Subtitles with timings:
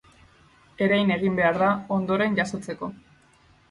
[0.85, 2.95] Erein egin behar da, ondoren jasotzeko.